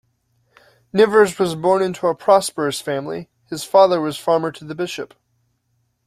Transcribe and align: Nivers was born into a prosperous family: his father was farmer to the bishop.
Nivers 0.91 1.37
was 1.37 1.53
born 1.53 1.83
into 1.83 2.07
a 2.07 2.15
prosperous 2.15 2.81
family: 2.81 3.29
his 3.51 3.63
father 3.63 4.01
was 4.01 4.17
farmer 4.17 4.51
to 4.51 4.65
the 4.65 4.73
bishop. 4.73 5.13